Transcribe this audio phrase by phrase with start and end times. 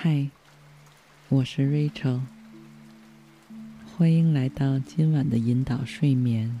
[0.00, 0.28] 嗨，
[1.28, 2.20] 我是 Rachel，
[3.96, 6.60] 欢迎来到今晚的引导睡眠。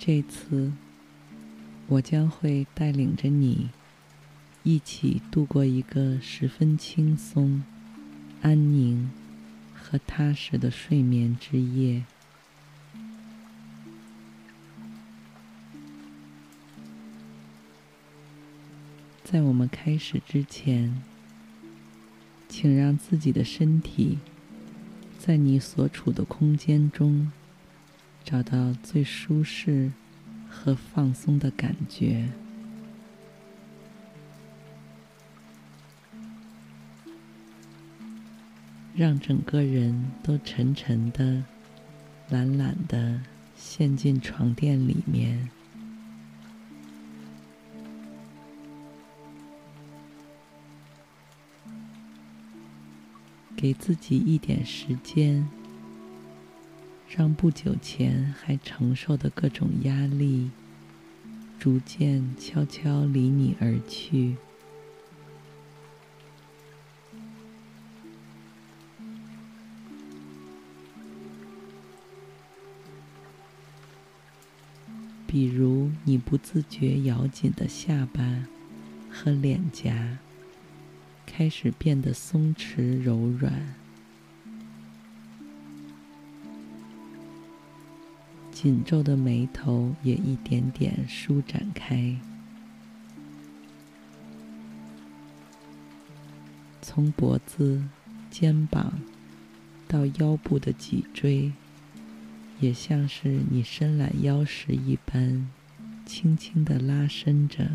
[0.00, 0.72] 这次，
[1.88, 3.68] 我将会带领着你
[4.62, 7.62] 一起度过一个十分轻松、
[8.40, 9.10] 安宁
[9.74, 12.04] 和踏实的睡眠之夜。
[19.24, 21.02] 在我们开始之前，
[22.48, 24.18] 请让自己的身体
[25.18, 27.30] 在你所处的空间中。
[28.30, 29.90] 找到最舒适
[30.50, 32.28] 和放松的感觉，
[38.94, 41.42] 让整个人都沉沉的、
[42.28, 43.18] 懒懒的
[43.56, 45.48] 陷进床垫里面，
[53.56, 55.48] 给自己一点时间。
[57.08, 60.50] 让不久前还承受的各种压力，
[61.58, 64.36] 逐渐悄悄离你而去。
[75.26, 78.46] 比如，你不自觉咬紧的下巴
[79.10, 80.18] 和脸颊，
[81.26, 83.74] 开始变得松弛柔软。
[88.60, 92.16] 紧皱的眉头也一点点舒展开，
[96.82, 97.84] 从脖子、
[98.32, 98.98] 肩膀
[99.86, 101.52] 到腰部的脊椎，
[102.58, 105.48] 也像是你伸懒腰时一般，
[106.04, 107.70] 轻轻的拉伸着。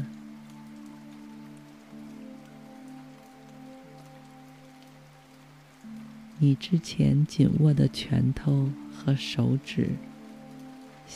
[6.40, 9.92] 你之前紧握的拳头和手指。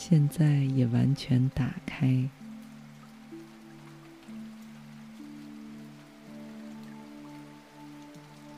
[0.00, 2.30] 现在也完全打开，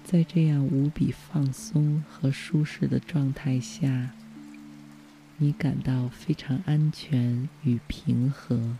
[0.04, 4.10] 在这样无比放松和舒适的状态下，
[5.38, 8.76] 你感到非常安全与平和，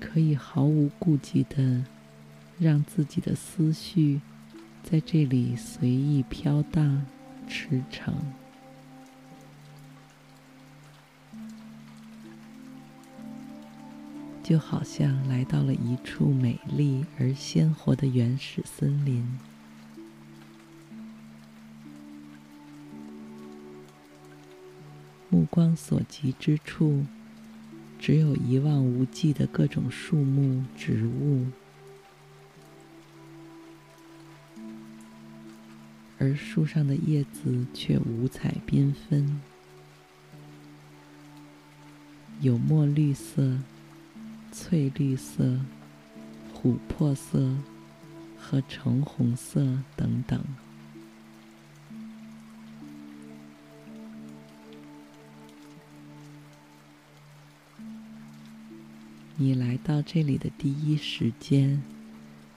[0.00, 1.84] 可以毫无顾忌的
[2.58, 4.20] 让自己的思绪
[4.82, 7.06] 在这里随意飘荡。
[7.52, 8.14] 驰骋，
[14.42, 19.38] 就好像来到了一处美丽而鲜活的原始森林。
[25.28, 27.04] 目光所及之处，
[27.98, 31.48] 只有一望无际的各种树木、植物。
[36.22, 39.40] 而树上的叶子却五彩缤纷，
[42.40, 43.58] 有墨绿色、
[44.52, 45.58] 翠绿色、
[46.54, 47.56] 琥珀色
[48.38, 49.66] 和橙红色
[49.96, 50.40] 等等。
[59.36, 61.82] 你来到这里的第一时间，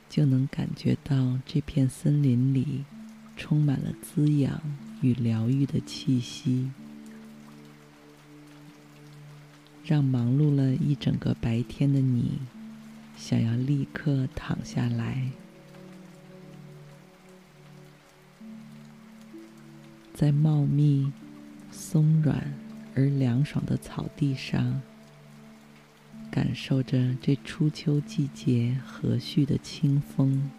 [0.07, 2.85] 就能感觉到这片森林里。
[3.35, 4.61] 充满了滋养
[5.01, 6.71] 与疗愈的气息，
[9.83, 12.39] 让忙碌了一整个白天的你，
[13.17, 15.29] 想要立刻躺下来，
[20.13, 21.11] 在茂密、
[21.71, 22.53] 松软
[22.95, 24.81] 而凉爽的草地上，
[26.31, 30.49] 感受着这初秋季节和煦的清风。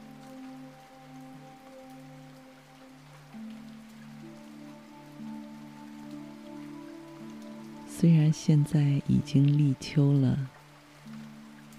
[7.98, 10.50] 虽然现在已经立秋了，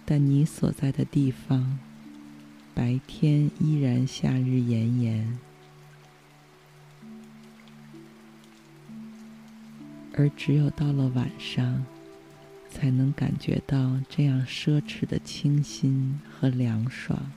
[0.03, 1.77] 但你所在的地方
[2.73, 5.37] 白天依然夏日炎炎，
[10.15, 11.85] 而只有到了晚上，
[12.71, 17.31] 才能感觉到这样奢侈的清新和凉爽。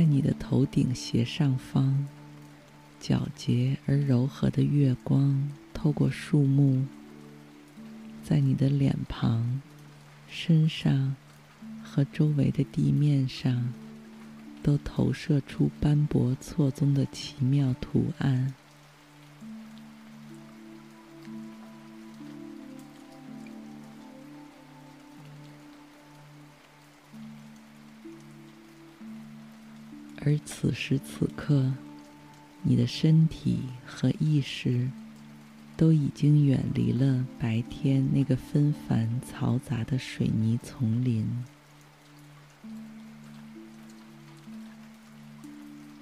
[0.00, 2.06] 在你的头顶斜上方，
[3.02, 6.86] 皎洁而柔和的月光透过树木，
[8.24, 9.60] 在你的脸庞、
[10.26, 11.14] 身上
[11.84, 13.74] 和周围的地面上，
[14.62, 18.54] 都投射出斑驳错综的奇妙图案。
[30.30, 31.72] 而此时此刻，
[32.62, 34.88] 你的身体和意识
[35.76, 41.26] 都已经远离了白天那个纷繁嘈杂的水泥丛林，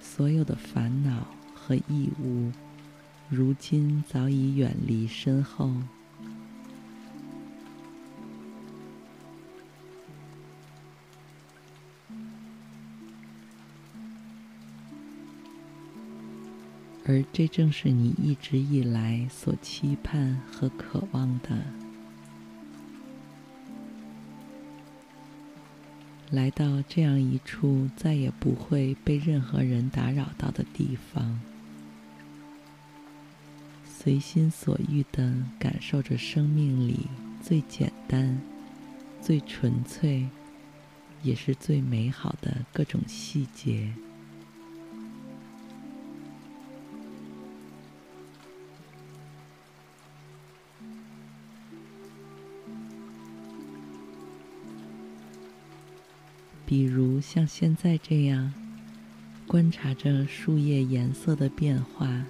[0.03, 2.53] 所有的烦恼和异物，
[3.31, 5.73] 如今早已远离身后。
[17.09, 21.57] 而这正是你一直以来所期盼和渴望的，
[26.31, 31.41] 来到这样一处再也不会被任何人打扰到的地方，
[33.89, 37.07] 随心所欲的感受着生命里
[37.43, 38.39] 最简单、
[39.23, 40.29] 最纯粹，
[41.23, 43.95] 也是最美好的各种细节。
[56.69, 58.53] 比如像现在这样，
[59.47, 62.27] 观察着树叶颜色的变化，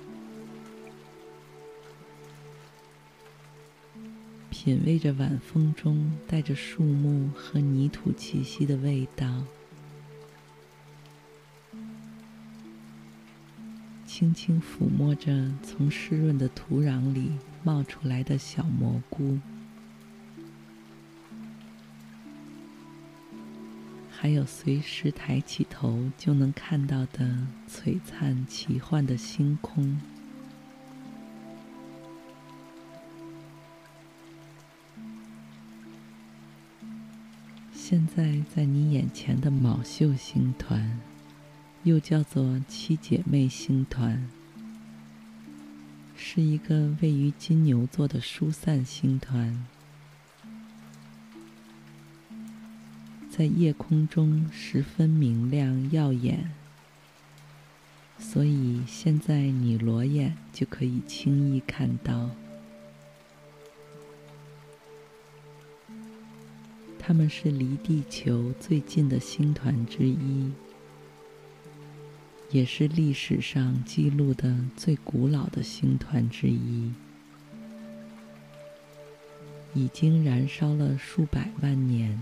[4.48, 9.42] 品味着晚风中带着树木和泥土气息的味道，
[14.06, 17.32] 轻轻抚摸着从湿润的土壤里
[17.64, 19.40] 冒出来的小蘑菇。
[24.20, 29.96] 还有随时抬起头就能看到的璀璨奇幻的星空。
[37.72, 40.98] 现在在你眼前的昴宿星团，
[41.84, 44.28] 又叫做七姐妹星团，
[46.16, 49.64] 是一个位于金牛座的疏散星团。
[53.38, 56.50] 在夜空中十分明亮耀眼，
[58.18, 62.30] 所以现在你裸眼就可以轻易看到。
[66.98, 70.50] 它们是离地球最近的星团之一，
[72.50, 76.92] 也是历史上记录的最古老的星团之一，
[79.74, 82.20] 已经燃烧了数百万年。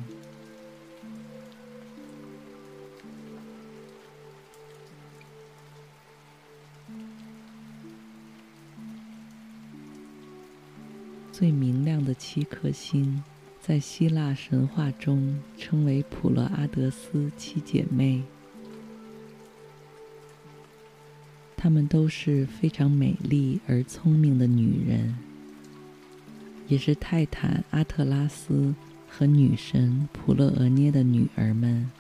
[11.38, 13.22] 最明亮的七颗星，
[13.60, 18.22] 在希腊神话中称为普罗阿德斯七姐妹。
[21.54, 25.14] 她们都是非常美丽而聪明的女人，
[26.68, 28.74] 也是泰坦阿特拉斯
[29.06, 31.90] 和女神普勒俄涅的女儿们。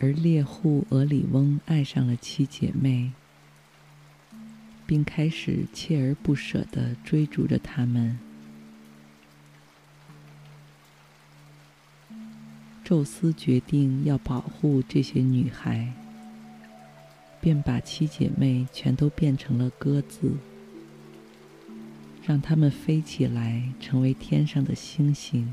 [0.00, 3.10] 而猎户俄里翁爱上了七姐妹，
[4.86, 8.18] 并开始锲而不舍地追逐着她们。
[12.84, 15.92] 宙斯决定要保护这些女孩，
[17.40, 20.32] 便把七姐妹全都变成了鸽子，
[22.24, 25.52] 让她们飞起来，成为天上的星星。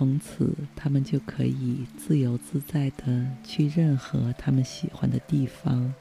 [0.00, 5.92] 从此，他们就可以自由自在地去任何他们喜欢的地方，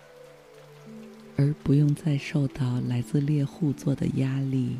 [1.35, 4.77] 而不用再受到来自猎户座的压力。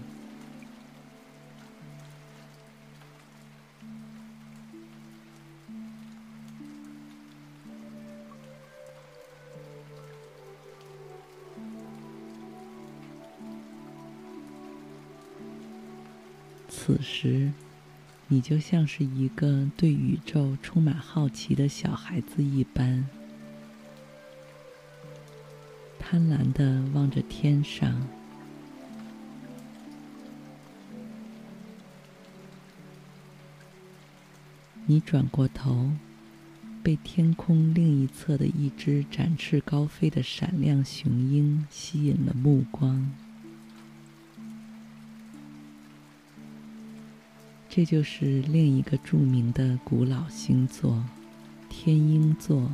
[16.69, 17.51] 此时，
[18.31, 23.03] 你就像是一个对宇宙充满好奇的小孩子一般，
[25.97, 28.07] 贪婪地望着天上。
[34.85, 35.91] 你转过头，
[36.83, 43.11] 被天空另一侧的一只展翅高飞的闪亮雄鹰吸引了目光。
[47.71, 51.05] 这就是另一个著名的古老星座——
[51.69, 52.71] 天鹰座。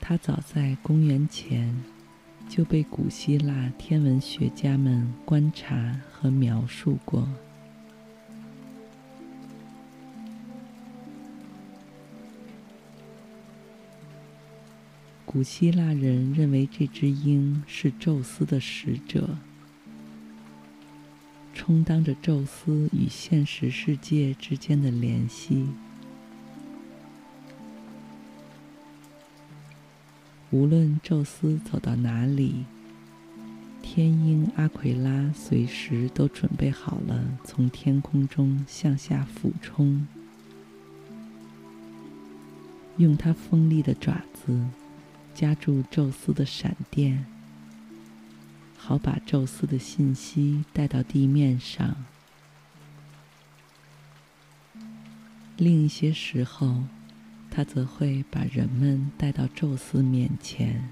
[0.00, 1.76] 它早在公元前
[2.48, 7.28] 就被古希腊天文学家们观察和描述过。
[15.24, 19.36] 古希腊人认为这只鹰是宙斯的使者。
[21.64, 25.68] 充当着宙斯与现实世界之间的联系。
[30.50, 32.64] 无论宙斯走到哪里，
[33.80, 40.04] 天鹰阿奎拉随时都准备好了从天空中向下俯冲，
[42.96, 44.66] 用它锋利的爪子
[45.32, 47.24] 夹住宙斯的闪电。
[48.84, 51.94] 好把宙斯的信息带到地面上。
[55.56, 56.82] 另一些时候，
[57.48, 60.90] 他则会把人们带到宙斯面前。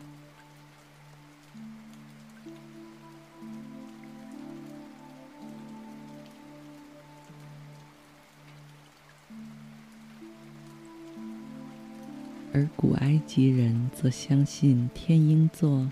[12.52, 15.90] 而古埃及人则相信天鹰座。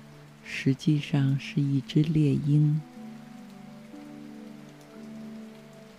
[0.50, 2.80] 实际上是一只猎鹰，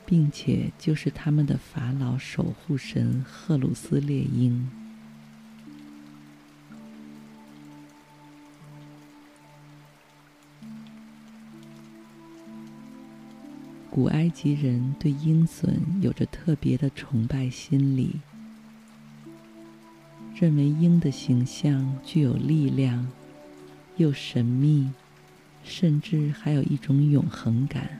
[0.05, 4.69] 并且就是他们的法老守护神赫鲁斯猎鹰。
[13.89, 15.69] 古埃及人对鹰隼
[16.01, 18.19] 有着特别的崇拜心理，
[20.35, 23.07] 认为鹰的形象具有力量。
[23.99, 24.89] 又神秘，
[25.65, 27.99] 甚至还有一种永恒感，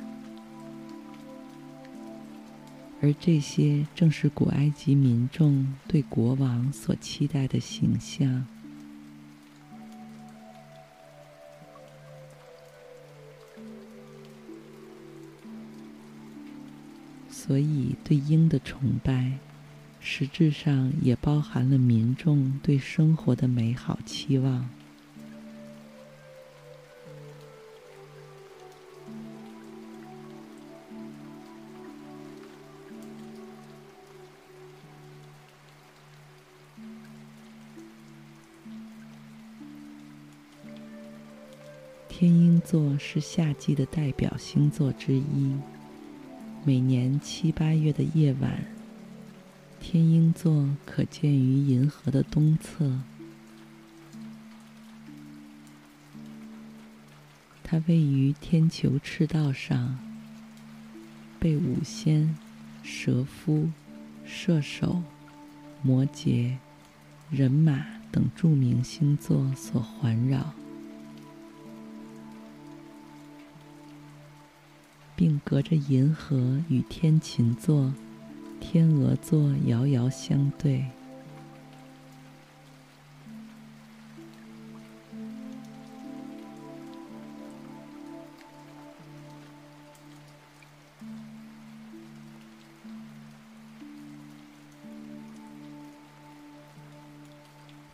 [3.02, 8.48] 而这些正是古埃及民众对国王所期待的形象。
[17.30, 19.38] 所以，对鹰的崇拜，
[20.00, 24.70] 实质上也包含了民众对生活的美好期望。
[42.20, 45.56] 天鹰座是夏季的代表星座之一。
[46.66, 48.62] 每年七八月的夜晚，
[49.80, 52.92] 天鹰座可见于银河的东侧。
[57.64, 59.98] 它位于天球赤道上，
[61.40, 62.36] 被五仙、
[62.84, 63.70] 蛇夫、
[64.26, 65.02] 射手、
[65.82, 66.58] 摩羯、
[67.32, 70.54] 人马等著名星座所环绕。
[75.20, 77.94] 并隔着银河与天琴座、
[78.62, 80.86] 天鹅座遥遥相对。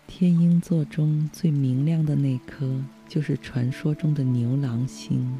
[0.05, 2.79] 天鹰座中最明亮的那颗，
[3.09, 5.35] 就是传说中的牛郎星。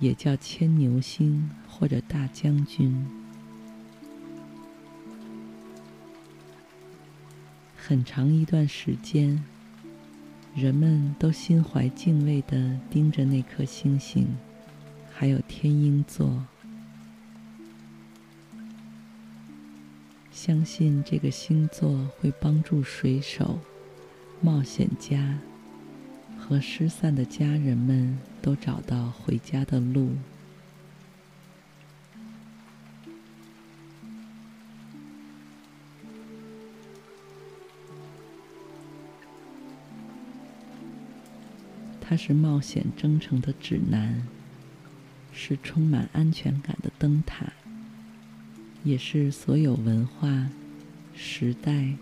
[0.00, 3.06] 也叫牵牛星或者大将军。
[7.76, 9.44] 很长一段时间，
[10.54, 14.26] 人们都心怀敬畏地盯着那颗星星，
[15.12, 16.44] 还有天鹰座。
[20.30, 23.58] 相信这个星座会帮助水手、
[24.40, 25.38] 冒险家
[26.38, 30.16] 和失散的家人们都找到回家的路。
[42.00, 44.26] 它是冒险征程的指南，
[45.32, 47.52] 是充满安全感的灯塔，
[48.82, 50.48] 也是所有文化、
[51.14, 51.94] 时代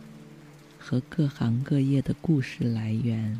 [0.78, 3.38] 和各行各业的故事来源。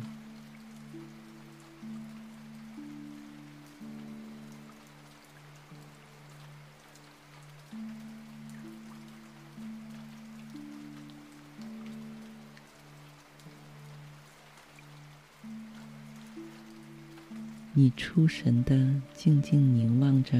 [17.95, 20.37] 出神地静静凝望着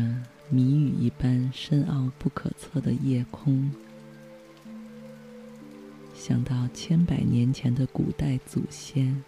[0.50, 3.72] 谜语一般深奥不可测的夜空，
[6.14, 9.24] 想到千百年前的古代祖先，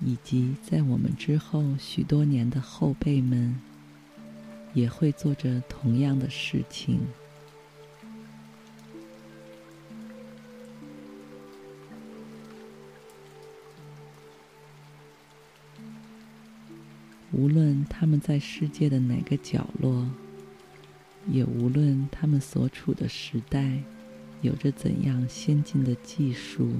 [0.00, 3.54] 以及在我们之后许多年的后辈们，
[4.72, 7.00] 也会做着同样的事情。
[17.36, 20.08] 无论他们在世界的哪个角落，
[21.28, 23.82] 也无论他们所处的时代
[24.40, 26.70] 有着怎样先进的技术，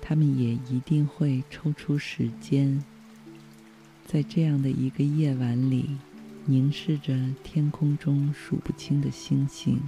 [0.00, 2.82] 他们也一定会抽出时间，
[4.06, 5.96] 在这样的一个夜晚里，
[6.46, 9.80] 凝视着天空中数不清的星星，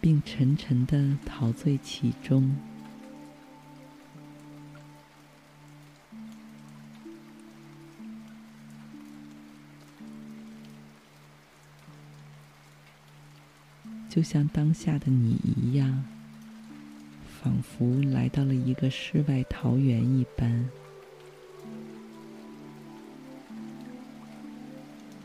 [0.00, 2.52] 并沉沉的陶醉其中。
[14.14, 16.04] 就像当下的你一样，
[17.42, 20.70] 仿佛来到了一个世外桃源一般，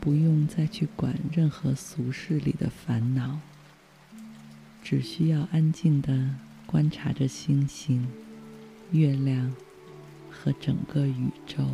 [0.00, 3.38] 不用再去管任何俗世里的烦恼，
[4.82, 6.34] 只需要安静地
[6.66, 8.04] 观察着星星、
[8.90, 9.54] 月亮
[10.28, 11.64] 和整个宇宙。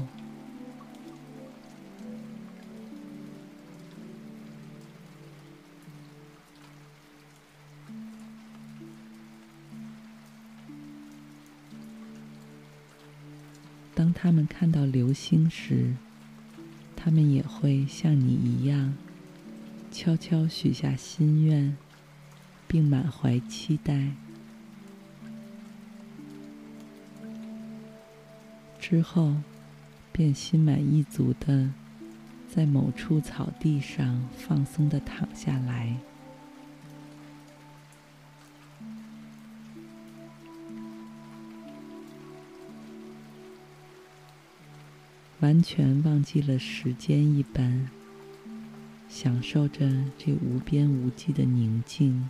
[14.19, 15.95] 他们看到流星时，
[16.97, 18.95] 他们也会像你一样，
[19.93, 21.77] 悄悄许下心愿，
[22.67, 24.13] 并满怀期待。
[28.81, 29.35] 之后，
[30.13, 31.71] 便心满意足的
[32.49, 35.95] 在某处草地上放松的躺下来。
[45.41, 47.91] 完全忘记了时间一般，
[49.09, 52.29] 享受着这无边无际的宁静。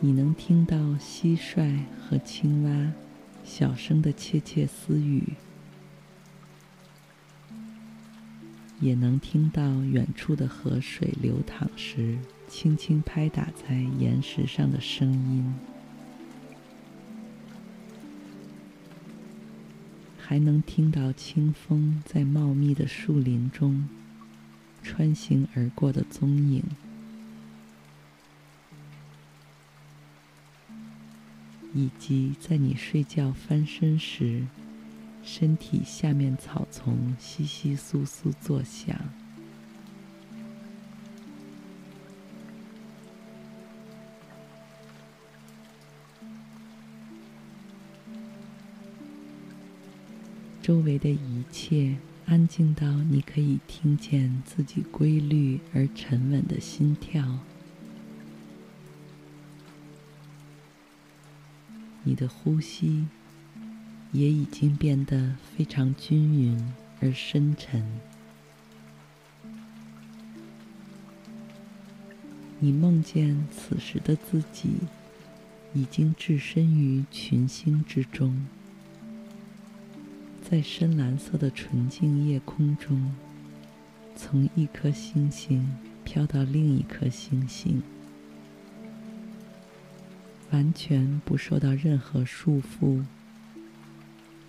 [0.00, 2.92] 你能听到蟋蟀和青蛙
[3.42, 5.34] 小声的窃窃私语，
[8.80, 15.54] 也能听到远处的河水流淌时，轻轻拍打在岩石上的声音，
[20.18, 23.88] 还能听到清风在茂密的树林中
[24.82, 26.62] 穿行而过的踪影，
[31.74, 34.46] 以及在你睡觉翻身时，
[35.24, 38.96] 身体下面草丛窸窸窣窣作响。
[50.64, 57.40] 周围的一切安静到你可以听见自己规律而沉稳的心跳，
[62.02, 63.06] 你的呼吸
[64.12, 66.58] 也已经变得非常均匀
[67.02, 67.84] 而深沉。
[72.58, 74.70] 你梦见此时的自己
[75.74, 78.46] 已经置身于群星之中。
[80.48, 83.14] 在深蓝色的纯净夜空中，
[84.14, 85.66] 从一颗星星
[86.04, 87.82] 飘到另一颗星星，
[90.50, 93.02] 完全不受到任何束缚，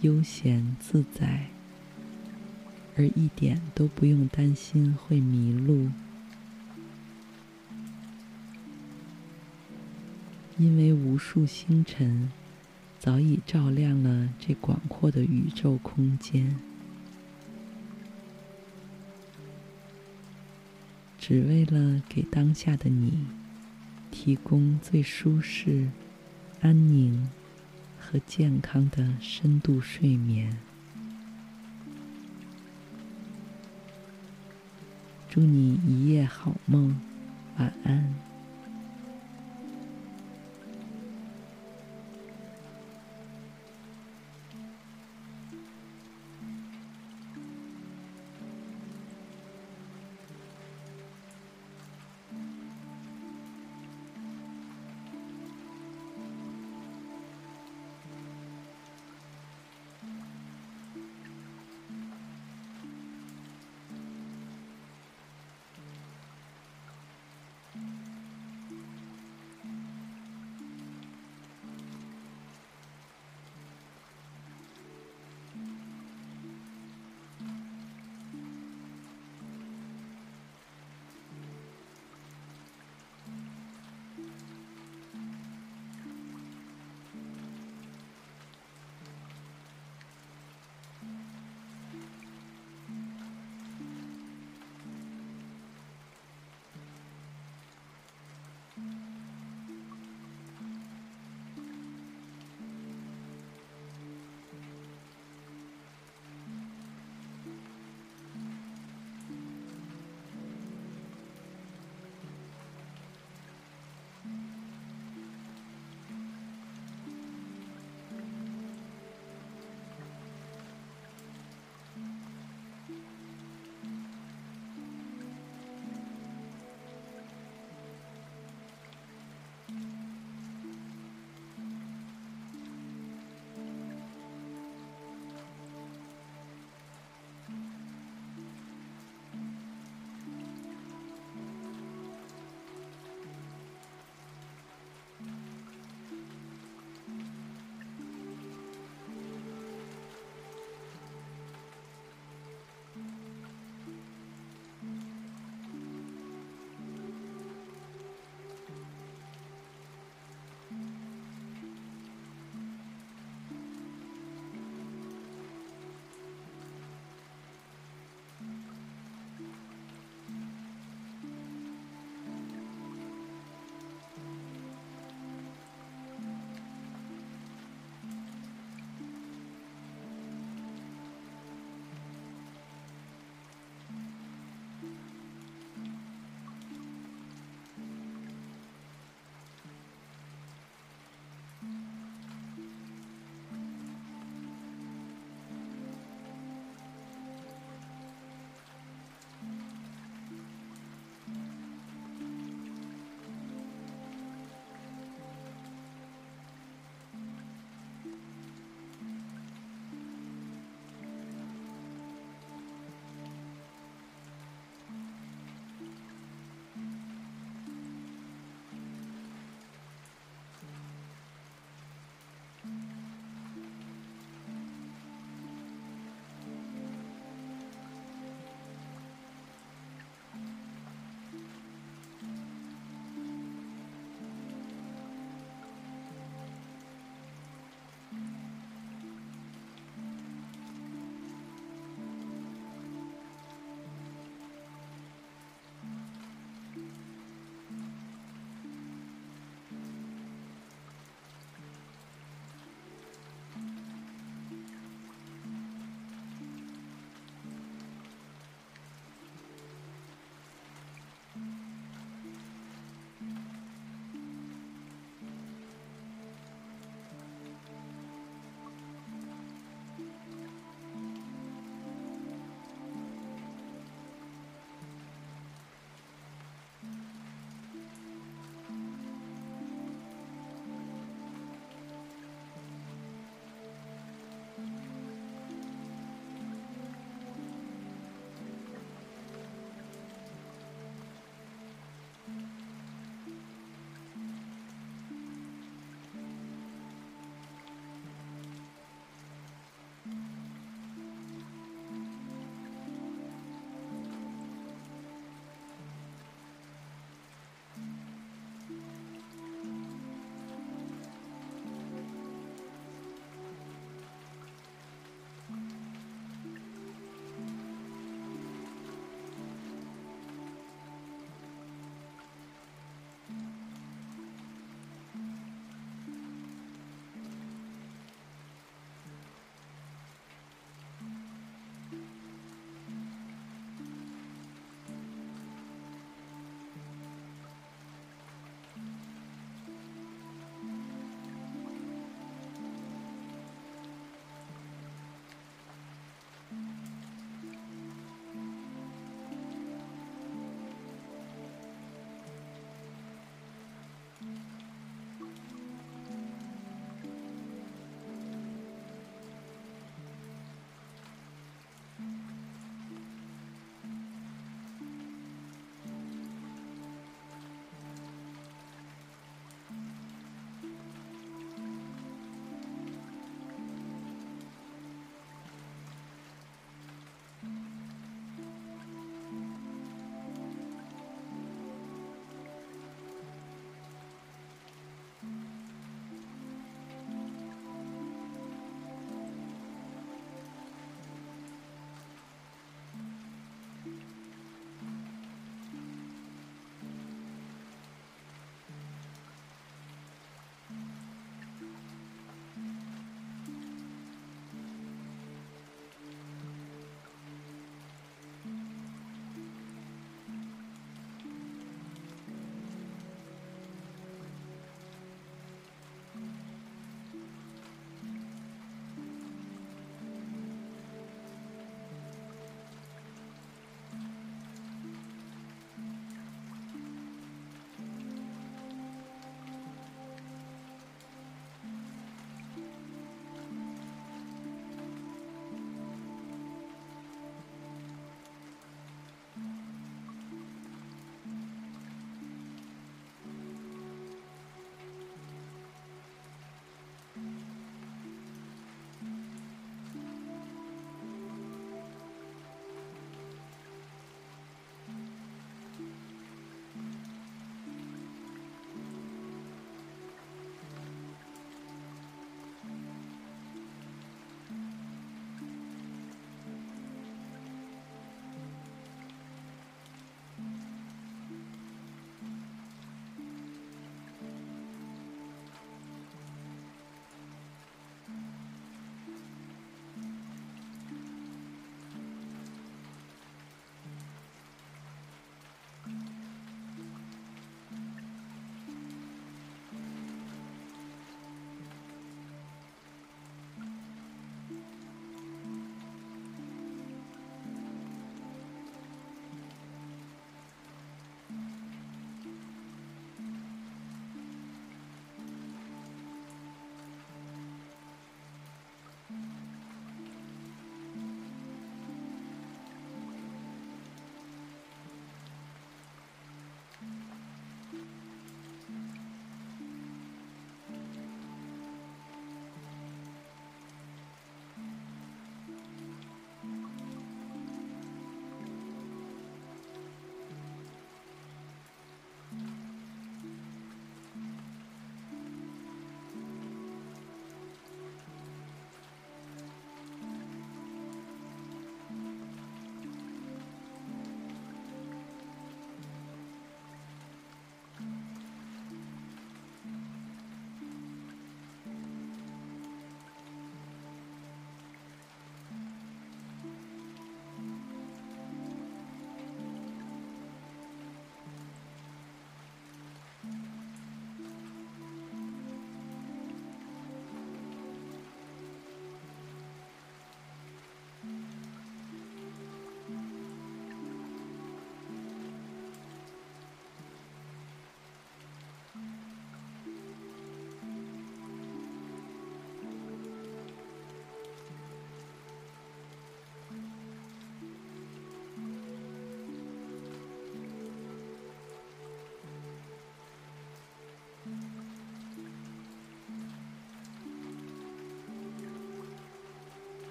[0.00, 1.48] 悠闲自在，
[2.96, 5.90] 而一点都不用担心会迷路，
[10.56, 12.30] 因为无数星辰
[13.00, 16.56] 早已照亮了这广阔的宇宙空间，
[21.18, 23.26] 只为了给当下的你
[24.12, 25.88] 提供最舒适、
[26.60, 27.28] 安宁。
[28.02, 30.58] 和健康的深度睡眠，
[35.28, 36.98] 祝你一夜好梦，
[37.56, 38.29] 晚安。